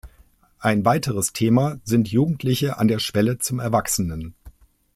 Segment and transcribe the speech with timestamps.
[0.57, 4.33] Ein weiteres Thema sind Jugendliche an der Schwelle zum Erwachsenen.